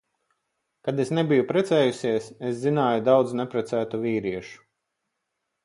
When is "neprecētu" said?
3.43-4.03